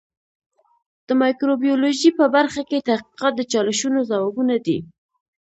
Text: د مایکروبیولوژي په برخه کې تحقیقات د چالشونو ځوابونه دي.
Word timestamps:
د 1.07 1.09
مایکروبیولوژي 1.21 2.09
په 2.19 2.25
برخه 2.35 2.61
کې 2.69 2.85
تحقیقات 2.89 3.33
د 3.37 3.41
چالشونو 3.51 3.99
ځوابونه 4.09 4.55
دي. 4.65 4.79